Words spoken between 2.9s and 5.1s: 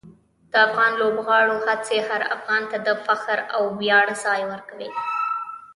فخر او ویاړ ځای ورکوي.